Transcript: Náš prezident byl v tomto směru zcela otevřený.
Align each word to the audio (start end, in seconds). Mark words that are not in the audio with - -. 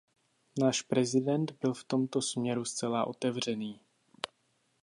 Náš 0.59 0.81
prezident 0.81 1.51
byl 1.51 1.73
v 1.73 1.83
tomto 1.83 2.21
směru 2.21 2.65
zcela 2.65 3.07
otevřený. 3.07 3.79